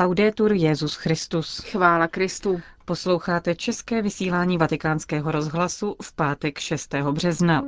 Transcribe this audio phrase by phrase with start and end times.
[0.00, 1.58] Laudetur Jezus Christus.
[1.58, 2.60] Chvála Kristu.
[2.84, 6.94] Posloucháte české vysílání Vatikánského rozhlasu v pátek 6.
[7.10, 7.64] března.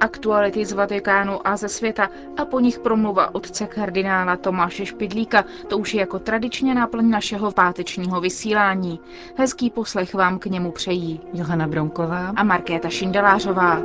[0.00, 5.44] Aktuality z Vatikánu a ze světa a po nich promluva otce kardinála Tomáše Špidlíka.
[5.68, 9.00] To už je jako tradičně náplň našeho pátečního vysílání.
[9.36, 13.82] Hezký poslech vám k němu přejí Johana Bronková a Markéta Šindelářová.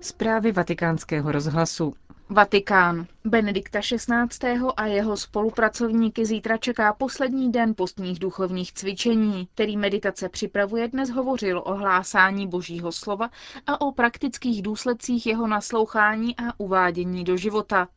[0.00, 1.94] Zprávy vatikánského rozhlasu.
[2.30, 3.06] Vatikán.
[3.24, 4.60] Benedikta XVI.
[4.76, 11.62] a jeho spolupracovníky zítra čeká poslední den postních duchovních cvičení, který meditace připravuje dnes hovořil
[11.66, 13.30] o hlásání božího slova
[13.66, 17.88] a o praktických důsledcích jeho naslouchání a uvádění do života.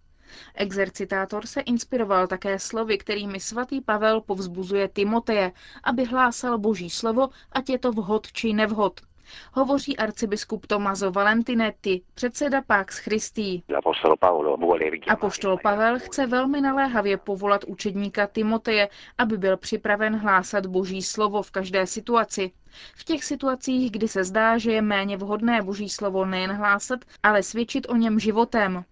[0.56, 5.52] Exercitátor se inspiroval také slovy, kterými svatý Pavel povzbuzuje Timoteje,
[5.84, 9.02] aby hlásal boží slovo, ať je to vhod či nevhod.
[9.54, 13.64] Hovoří arcibiskup Tomaso Valentinetti, předseda Pax Christi.
[15.08, 21.52] Apoštol Pavel chce velmi naléhavě povolat učedníka Timoteje, aby byl připraven hlásat boží slovo v
[21.52, 22.52] každé situaci.
[22.95, 27.44] V těch situacích, kdy se zdá, že je méně vhodné boží slovo nejen hlásat, ale
[27.44, 28.84] svědčit o něm životem.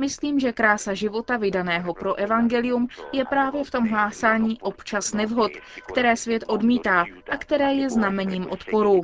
[0.00, 5.52] Myslím, že krása života vydaného pro evangelium je právě v tom hlásání občas nevhod,
[5.92, 9.00] které svět odmítá a které je znamením odporu.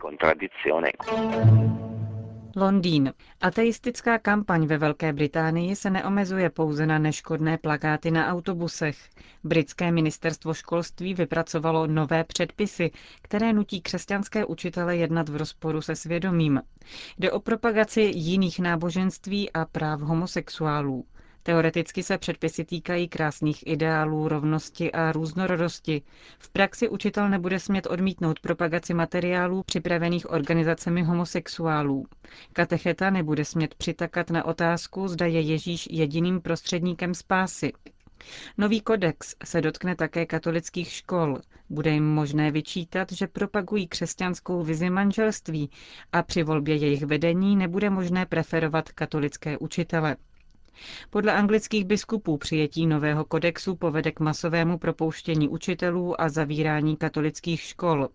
[2.59, 3.13] Londýn.
[3.41, 8.97] Ateistická kampaň ve Velké Británii se neomezuje pouze na neškodné plakáty na autobusech.
[9.45, 12.91] Britské ministerstvo školství vypracovalo nové předpisy,
[13.23, 16.63] které nutí křesťanské učitele jednat v rozporu se svědomím.
[17.19, 21.05] Jde o propagaci jiných náboženství a práv homosexuálů.
[21.47, 26.03] Teoreticky se předpisy týkají krásných ideálů, rovnosti a různorodosti.
[26.39, 32.07] V praxi učitel nebude smět odmítnout propagaci materiálů připravených organizacemi homosexuálů.
[32.53, 37.73] Katecheta nebude smět přitakat na otázku, zda je Ježíš jediným prostředníkem spásy.
[38.59, 41.39] Nový kodex se dotkne také katolických škol.
[41.71, 45.71] Bude jim možné vyčítat, že propagují křesťanskou vizi manželství
[46.13, 50.17] a při volbě jejich vedení nebude možné preferovat katolické učitele.
[51.11, 58.09] Podle anglických biskupů přijetí nového kodexu povede k masovému propouštění učitelů a zavírání katolických škol.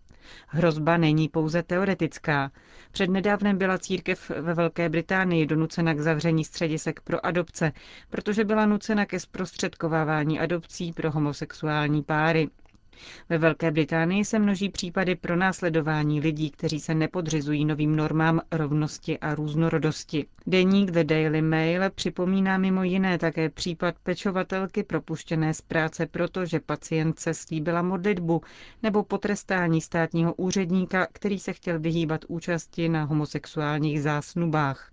[0.46, 2.50] Hrozba není pouze teoretická.
[2.92, 7.72] Přednedávnem byla církev ve Velké Británii donucena k zavření středisek pro adopce,
[8.10, 12.48] protože byla nucena ke zprostředkovávání adopcí pro homosexuální páry.
[13.28, 19.18] Ve Velké Británii se množí případy pro následování lidí, kteří se nepodřizují novým normám rovnosti
[19.18, 20.26] a různorodosti.
[20.46, 26.60] Deník The Daily Mail připomíná mimo jiné také případ pečovatelky propuštěné z práce proto, že
[26.60, 28.40] pacientce slíbila modlitbu,
[28.82, 34.92] nebo potrestání státního úředníka, který se chtěl vyhýbat účasti na homosexuálních zásnubách.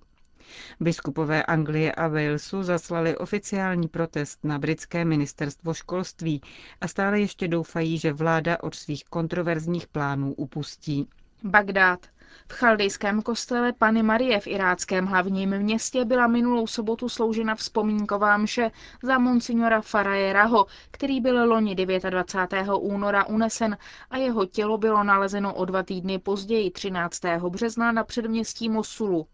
[0.80, 6.42] Biskupové Anglie a Walesu zaslali oficiální protest na britské ministerstvo školství
[6.82, 11.08] a stále ještě doufají, že vláda od svých kontroverzních plánů upustí.
[11.44, 12.00] Bagdád.
[12.48, 18.72] V chaldejském kostele Pany Marie v iráckém hlavním městě byla minulou sobotu sloužena vzpomínková mše
[19.04, 22.68] za monsignora Faraje Raho, který byl loni 29.
[22.80, 23.78] února unesen
[24.10, 27.22] a jeho tělo bylo nalezeno o dva týdny později 13.
[27.50, 29.28] března na předměstí Mosulu.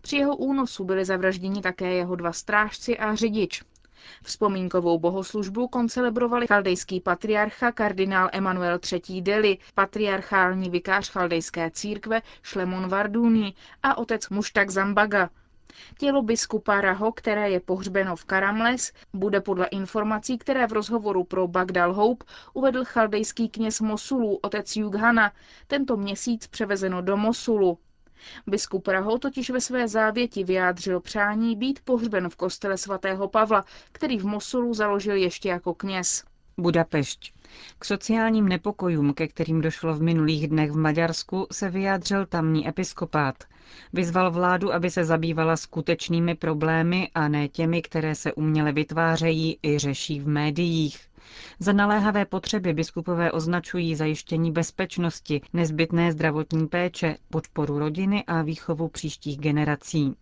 [0.00, 3.62] Při jeho únosu byli zavražděni také jeho dva strážci a řidič.
[4.22, 9.22] Vzpomínkovou bohoslužbu koncelebrovali chaldejský patriarcha kardinál Emanuel III.
[9.22, 15.30] Deli, patriarchální vikář chaldejské církve Šlemon Varduni a otec Muštak Zambaga.
[15.98, 21.48] Tělo biskupa Raho, které je pohřbeno v Karamles, bude podle informací, které v rozhovoru pro
[21.48, 25.32] Bagdal Hope uvedl chaldejský kněz Mosulu, otec Jughana,
[25.66, 27.78] tento měsíc převezeno do Mosulu.
[28.46, 34.18] Biskup Raho totiž ve své závěti vyjádřil přání být pohřben v kostele svatého Pavla, který
[34.18, 36.24] v Mosulu založil ještě jako kněz.
[36.58, 37.32] Budapešť.
[37.78, 43.44] K sociálním nepokojům, ke kterým došlo v minulých dnech v Maďarsku, se vyjádřil tamní episkopát.
[43.92, 49.78] Vyzval vládu, aby se zabývala skutečnými problémy a ne těmi, které se uměle vytvářejí i
[49.78, 51.08] řeší v médiích.
[51.58, 59.38] Za naléhavé potřeby biskupové označují zajištění bezpečnosti, nezbytné zdravotní péče, podporu rodiny a výchovu příštích
[59.38, 60.14] generací.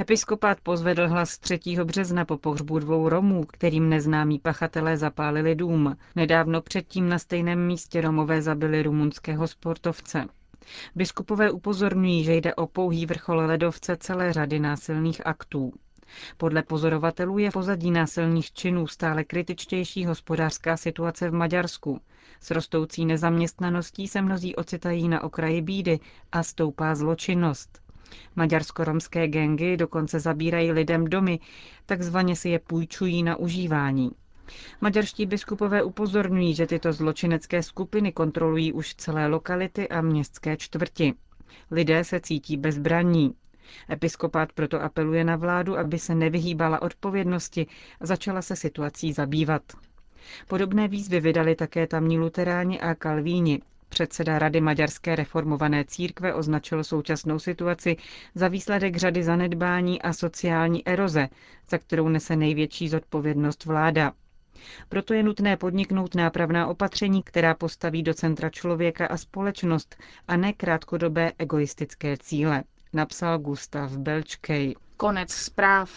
[0.00, 1.58] Episkopát pozvedl hlas 3.
[1.84, 5.96] března po pohřbu dvou Romů, kterým neznámí pachatelé zapálili dům.
[6.16, 10.26] Nedávno předtím na stejném místě Romové zabili rumunského sportovce.
[10.94, 15.72] Biskupové upozorňují, že jde o pouhý vrchol ledovce celé řady násilných aktů.
[16.36, 22.00] Podle pozorovatelů je pozadí násilných činů stále kritičtější hospodářská situace v Maďarsku.
[22.40, 26.00] S rostoucí nezaměstnaností se mnozí ocitají na okraji bídy
[26.32, 27.81] a stoupá zločinnost.
[28.36, 31.38] Maďarsko-romské gengy dokonce zabírají lidem domy,
[31.86, 34.10] takzvaně si je půjčují na užívání.
[34.80, 41.14] Maďarští biskupové upozorňují, že tyto zločinecké skupiny kontrolují už celé lokality a městské čtvrti.
[41.70, 43.34] Lidé se cítí bezbraní.
[43.90, 47.66] Episkopát proto apeluje na vládu, aby se nevyhýbala odpovědnosti
[48.00, 49.62] a začala se situací zabývat.
[50.48, 53.62] Podobné výzvy vydali také tamní luteráni a kalvíni.
[53.92, 57.96] Předseda Rady Maďarské reformované církve označil současnou situaci
[58.34, 61.28] za výsledek řady zanedbání a sociální eroze,
[61.70, 64.12] za kterou nese největší zodpovědnost vláda.
[64.88, 69.96] Proto je nutné podniknout nápravná opatření, která postaví do centra člověka a společnost
[70.28, 72.62] a ne krátkodobé egoistické cíle,
[72.92, 74.74] napsal Gustav Belčkej.
[74.96, 75.90] Konec zpráv.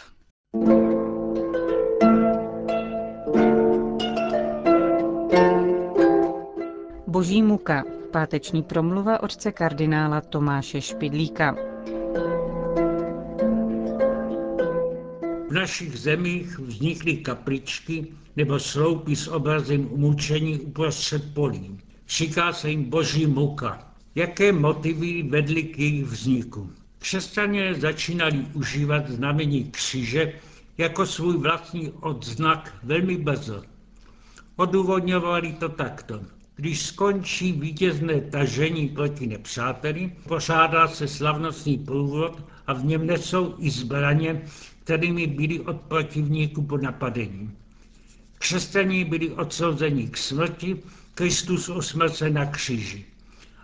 [7.15, 7.83] Boží muka.
[8.12, 11.56] Páteční promluva otce kardinála Tomáše Špidlíka.
[15.50, 21.79] V našich zemích vznikly kapličky nebo sloupy s obrazem umučení uprostřed polí.
[22.09, 23.94] Říká se jim boží muka.
[24.15, 26.69] Jaké motivy vedly k jejich vzniku?
[27.00, 30.33] Křesťané začínali užívat znamení kříže
[30.77, 33.63] jako svůj vlastní odznak velmi brzo.
[34.56, 36.35] Odůvodňovali to takto.
[36.56, 43.69] Když skončí vítězné tažení proti nepřáteli, pořádá se slavnostní průvod a v něm nesou i
[43.69, 44.42] zbraně,
[44.84, 47.52] kterými byli od protivníků po napadení.
[48.38, 50.78] Křesťaní byli odsouzeni k smrti,
[51.13, 53.06] Kristus osmrce na kříži.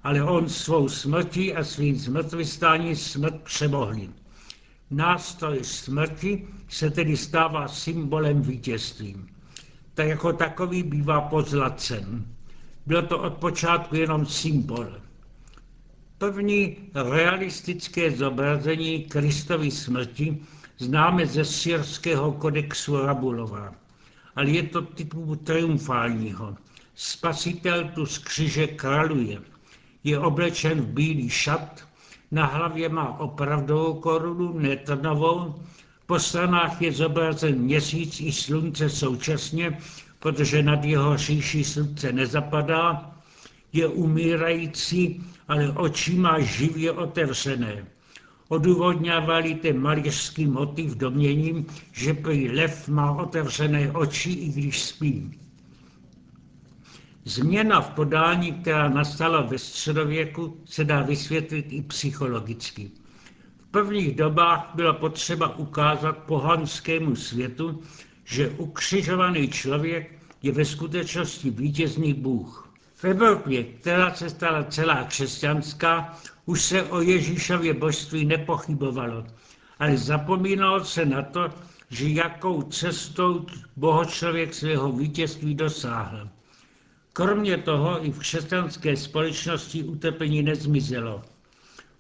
[0.04, 4.10] Ale on svou smrtí a svým zmrtvystání smrt přemohli.
[4.92, 9.16] Nástroj smrti se tedy stává symbolem vítězství.
[9.94, 12.26] Tak jako takový bývá pozlacen.
[12.86, 14.88] Bylo to od počátku jenom symbol.
[16.18, 20.42] První realistické zobrazení Kristovy smrti
[20.78, 23.76] známe ze syrského kodexu Rabulova,
[24.36, 26.56] ale je to typu triumfálního.
[26.96, 29.42] Spasitel tu z křiže králuje.
[30.04, 31.88] Je oblečen v bílý šat,
[32.32, 35.56] na hlavě má opravdovou korunu, netrnovou,
[36.06, 39.78] po stranách je zobrazen měsíc i slunce současně,
[40.22, 43.12] protože nad jeho říši slunce nezapadá,
[43.74, 47.86] je umírající, ale oči má živě otevřené.
[48.48, 55.40] Odůvodňávali ten malířský motiv doměním, že prý lev má otevřené oči, i když spí.
[57.26, 62.92] Změna v podání, která nastala ve středověku, se dá vysvětlit i psychologicky.
[63.58, 67.82] V prvních dobách bylo potřeba ukázat pohanskému světu,
[68.32, 70.12] že ukřižovaný člověk
[70.42, 72.70] je ve skutečnosti vítězný Bůh.
[72.96, 79.26] V Evropě, která se stala celá křesťanská, už se o Ježíšově božství nepochybovalo,
[79.80, 81.50] ale zapomínalo se na to,
[81.90, 83.46] že jakou cestou
[83.76, 86.30] bohočlověk svého vítězství dosáhl.
[87.14, 91.22] Kromě toho i v křesťanské společnosti utrpení nezmizelo.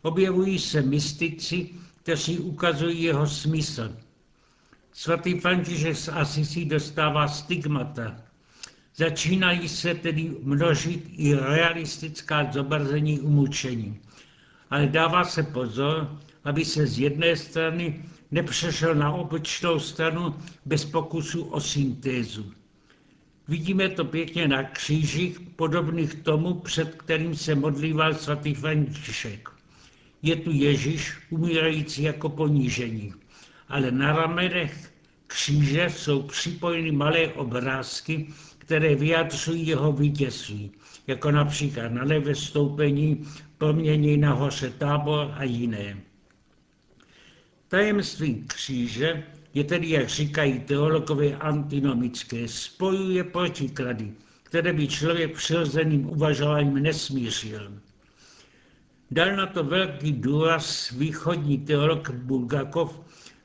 [0.01, 1.69] Objevují se mystici,
[2.04, 3.92] kteří ukazují jeho smysl.
[4.94, 8.18] Svatý František z Asisi dostává stigmata.
[8.96, 14.00] Začínají se tedy množit i realistická zobrazení umučení.
[14.70, 20.36] Ale dává se pozor, aby se z jedné strany nepřešel na opačnou stranu
[20.66, 22.52] bez pokusu o syntézu.
[23.48, 29.50] Vidíme to pěkně na křížích, podobných tomu, před kterým se modlíval svatý František.
[30.22, 33.13] Je tu Ježíš, umírající jako ponížení
[33.72, 34.90] ale na ramenech
[35.41, 40.71] kříže jsou připojeny malé obrázky, které vyjadřují jeho vítězství,
[41.07, 45.98] jako například na levé stoupení, promění na hoře tábor a jiné.
[47.67, 54.12] Tajemství kříže je tedy, jak říkají teologové, antinomické, spojuje protiklady,
[54.43, 57.71] které by člověk přirozeným uvažováním nesmířil.
[59.12, 63.00] Dal na to velký důraz východní teolog Bulgakov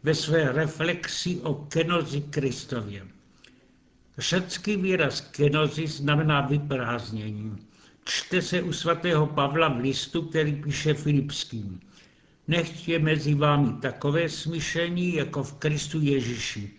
[0.07, 3.03] ve své reflexi o kenozi Kristově.
[4.19, 7.57] Řecký výraz kenozi znamená vyprázdnění.
[8.05, 11.81] Čte se u svatého Pavla v listu, který píše Filipským.
[12.49, 16.71] Nechť je mezi vámi takové smyšlení, jako v Kristu Ježíši.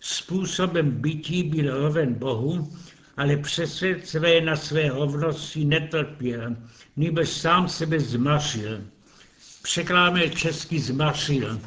[0.00, 2.72] Způsobem bytí byl roven Bohu,
[3.16, 6.56] ale přesvěd své na své rovnosti netrpěl,
[6.96, 8.80] nýbrž sám sebe zmařil.
[9.62, 11.60] Překláme český zmařil,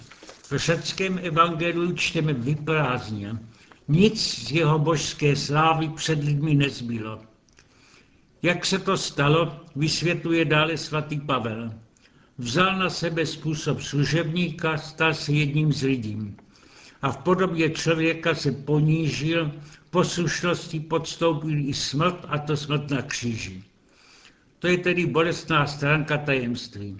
[0.50, 3.36] v řeckém evangeliu čteme vyprázdně.
[3.88, 7.22] Nic z jeho božské slávy před lidmi nezbylo.
[8.42, 11.74] Jak se to stalo, vysvětluje dále svatý Pavel.
[12.38, 16.36] Vzal na sebe způsob služebníka, stal se jedním z lidí.
[17.02, 19.52] a v podobě člověka se ponížil,
[19.90, 23.64] poslušností podstoupil i smrt, a to smrt na kříži.
[24.60, 26.98] To je tedy bolestná stránka tajemství.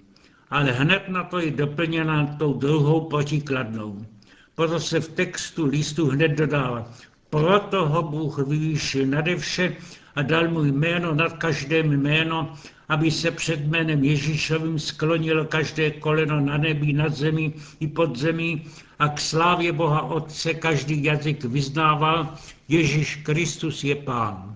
[0.50, 4.06] Ale hned na to je doplněna tou druhou protikladnou.
[4.54, 6.92] Proto se v textu listu hned dodává,
[7.30, 9.76] proto ho Bůh vyvýšil nade vše
[10.14, 12.52] a dal mu jméno nad každé jméno,
[12.88, 18.64] aby se před jménem Ježíšovým sklonilo každé koleno na nebi, nad zemí i pod zemí
[18.98, 22.34] a k slávě Boha Otce každý jazyk vyznával,
[22.68, 24.55] Ježíš Kristus je Pán.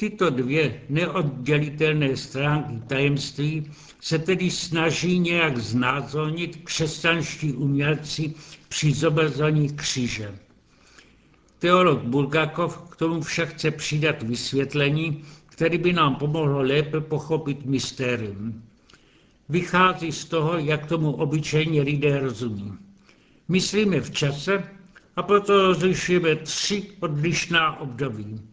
[0.00, 8.34] Tyto dvě neoddělitelné stránky tajemství se tedy snaží nějak znázornit křesťanští umělci
[8.68, 10.34] při zobrazení kříže.
[11.58, 18.62] Teolog Bulgakov k tomu však chce přidat vysvětlení, který by nám pomohlo lépe pochopit mystérium.
[19.48, 22.72] Vychází z toho, jak tomu obyčejně lidé rozumí.
[23.48, 24.64] Myslíme v čase
[25.16, 28.49] a proto rozlišujeme tři odlišná období.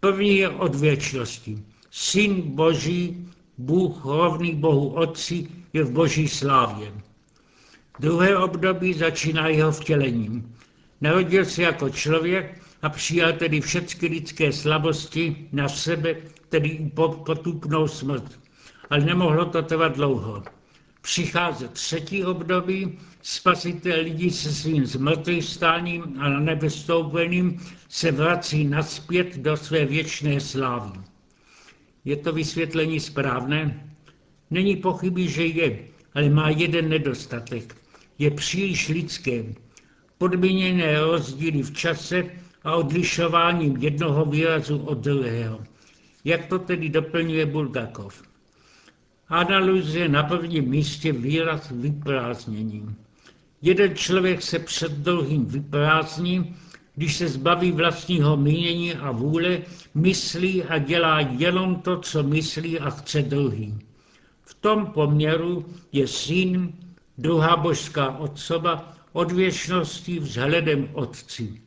[0.00, 1.58] První je od věčnosti.
[1.90, 3.28] Syn Boží,
[3.58, 6.92] Bůh rovný Bohu Otci, je v Boží slávě.
[8.00, 10.54] Druhé období začíná jeho vtělením.
[11.00, 16.16] Narodil se jako člověk a přijal tedy všechny lidské slabosti na sebe,
[16.48, 16.90] tedy
[17.24, 18.38] potupnou smrt.
[18.90, 20.42] Ale nemohlo to trvat dlouho.
[21.08, 29.38] Přichází třetí období, spasitel lidí se svým zmrtvých stáním a na nebestoupeným se vrací naspět
[29.38, 31.00] do své věčné slávy.
[32.04, 33.90] Je to vysvětlení správné?
[34.50, 35.78] Není pochyby, že je,
[36.14, 37.76] ale má jeden nedostatek.
[38.18, 39.44] Je příliš lidské.
[40.18, 42.24] Podmíněné rozdíly v čase
[42.64, 45.64] a odlišováním jednoho výrazu od druhého.
[46.24, 48.27] Jak to tedy doplňuje Bulgakov?
[49.28, 52.94] Analyzuje na prvním místě výraz vyprázdnění.
[53.62, 56.54] Jeden člověk se před druhým vyprázdní,
[56.94, 59.58] když se zbaví vlastního mínění a vůle,
[59.94, 63.78] myslí a dělá jenom to, co myslí a chce druhý.
[64.42, 66.72] V tom poměru je syn,
[67.18, 71.62] druhá božská osoba, od věčnosti vzhledem otci.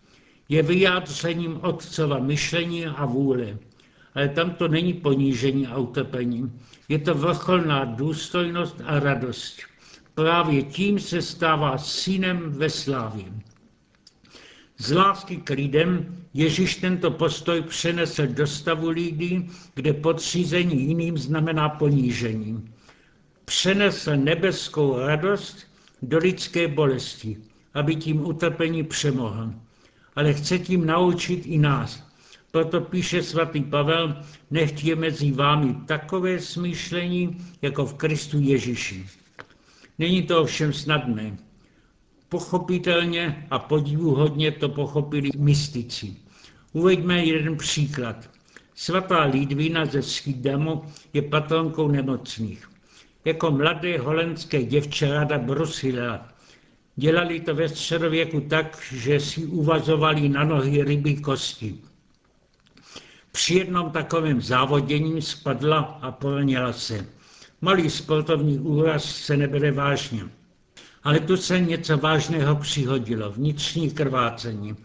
[0.50, 3.58] Je vyjádřením otcova myšlení a vůle.
[4.16, 6.60] Ale tam to není ponížení a utrpení.
[6.90, 9.60] Je to vrcholná důstojnost a radost.
[10.16, 13.26] Právě tím se stává synem ve slávě.
[14.78, 21.70] Z lásky k lidem Ježíš tento postoj přenesl do stavu lidí, kde podřízení jiným znamená
[21.70, 22.74] ponížení.
[23.46, 25.58] Přenesl nebeskou radost
[26.02, 27.38] do lidské bolesti,
[27.74, 29.54] aby tím utrpení přemohl.
[30.16, 32.11] Ale chce tím naučit i nás.
[32.52, 34.16] Proto píše svatý Pavel,
[34.52, 39.08] nechť je mezi vámi takové smýšlení, jako v Kristu Ježíši.
[40.00, 41.38] Není to ovšem snadné.
[42.30, 46.16] Pochopitelně a podivuhodně to pochopili mystici.
[46.74, 48.30] Uveďme jeden příklad.
[48.76, 52.70] Svatá Lidvína ze Schidamu je patronkou nemocných.
[53.26, 56.28] Jako mladé holandské děvče rada brusila.
[56.96, 61.91] Dělali to ve středověku tak, že si uvazovali na nohy ryby kosti.
[63.42, 67.06] Při jednom takovém závodění spadla a poranila se.
[67.62, 70.24] Malý sportovní úraz se nebere vážně.
[71.04, 74.76] Ale tu se něco vážného přihodilo, vnitřní krvácení.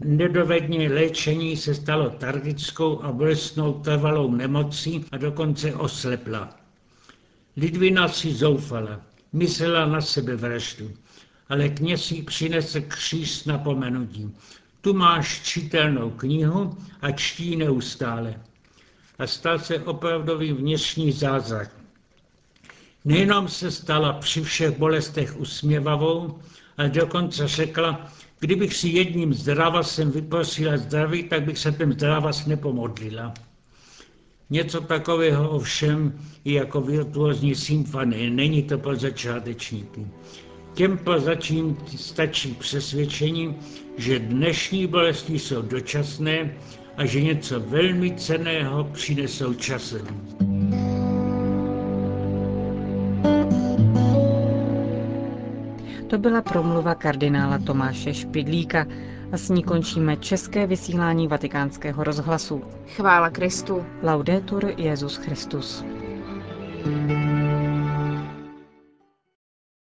[0.00, 6.56] Nedovedně léčení se stalo targickou a bolestnou trvalou nemocí a dokonce oslepla.
[7.56, 9.00] Lidvina si zoufala,
[9.32, 10.90] myslela na sebe vraždu,
[11.48, 14.34] ale kněz jí přinese kříž s napomenutím.
[14.80, 18.34] Tu máš čitelnou knihu a čtí neustále.
[19.18, 21.70] A stal se opravdový vnitřní zázrak.
[23.04, 26.38] Nejenom se stala při všech bolestech usměvavou,
[26.76, 33.34] ale dokonce řekla, kdybych si jedním zdravasem vyprosila zdraví, tak bych se ten zdravas nepomodlila.
[34.50, 40.06] Něco takového ovšem i jako virtuózní symfonie, není to pro začátečníky.
[40.74, 43.56] Těm začím stačí přesvědčení,
[43.96, 46.54] že dnešní bolesti jsou dočasné
[46.96, 50.06] a že něco velmi ceného přinesou časem.
[56.10, 58.86] To byla promluva kardinála Tomáše Špidlíka
[59.32, 62.62] a s ní končíme české vysílání vatikánského rozhlasu.
[62.96, 63.86] Chvála Kristu.
[64.02, 65.84] Laudetur Jezus Christus.
[66.82, 67.29] thank you